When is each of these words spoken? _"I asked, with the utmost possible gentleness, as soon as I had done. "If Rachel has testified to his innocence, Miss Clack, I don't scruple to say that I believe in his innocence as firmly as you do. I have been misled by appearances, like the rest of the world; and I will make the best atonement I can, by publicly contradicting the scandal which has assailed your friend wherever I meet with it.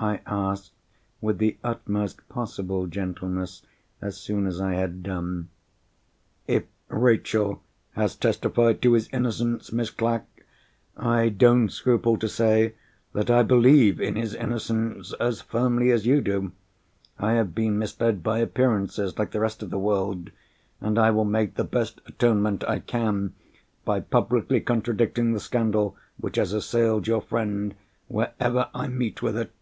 _"I 0.02 0.22
asked, 0.24 0.72
with 1.20 1.36
the 1.36 1.58
utmost 1.62 2.26
possible 2.30 2.86
gentleness, 2.86 3.66
as 4.00 4.16
soon 4.16 4.46
as 4.46 4.58
I 4.58 4.72
had 4.72 5.02
done. 5.02 5.50
"If 6.46 6.64
Rachel 6.88 7.62
has 7.92 8.16
testified 8.16 8.80
to 8.80 8.94
his 8.94 9.10
innocence, 9.12 9.72
Miss 9.72 9.90
Clack, 9.90 10.24
I 10.96 11.28
don't 11.28 11.68
scruple 11.68 12.16
to 12.16 12.30
say 12.30 12.76
that 13.12 13.28
I 13.28 13.42
believe 13.42 14.00
in 14.00 14.16
his 14.16 14.32
innocence 14.34 15.12
as 15.20 15.42
firmly 15.42 15.90
as 15.90 16.06
you 16.06 16.22
do. 16.22 16.52
I 17.18 17.32
have 17.32 17.54
been 17.54 17.76
misled 17.78 18.22
by 18.22 18.38
appearances, 18.38 19.18
like 19.18 19.32
the 19.32 19.40
rest 19.40 19.62
of 19.62 19.68
the 19.68 19.78
world; 19.78 20.30
and 20.80 20.98
I 20.98 21.10
will 21.10 21.26
make 21.26 21.56
the 21.56 21.64
best 21.64 22.00
atonement 22.06 22.64
I 22.66 22.78
can, 22.78 23.34
by 23.84 24.00
publicly 24.00 24.62
contradicting 24.62 25.34
the 25.34 25.40
scandal 25.40 25.94
which 26.16 26.36
has 26.36 26.54
assailed 26.54 27.06
your 27.06 27.20
friend 27.20 27.74
wherever 28.08 28.70
I 28.74 28.88
meet 28.88 29.20
with 29.20 29.36
it. 29.36 29.52